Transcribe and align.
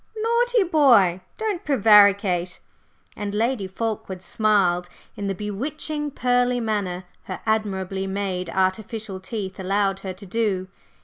…""Naughty 0.17 0.63
boy! 0.63 1.21
Don't 1.37 1.63
prevaricate!" 1.63 2.59
and 3.15 3.35
Lady 3.35 3.67
Fulkeward 3.67 4.23
smiled 4.23 4.89
in 5.15 5.27
the 5.27 5.35
bewitching 5.35 6.09
pearly 6.09 6.59
manner 6.59 7.03
her 7.25 7.39
admirably 7.45 8.07
made 8.07 8.49
artificial 8.49 9.19
teeth 9.19 9.59
allowed 9.59 9.99
her 9.99 10.13
to 10.13 10.25
do. 10.25 10.69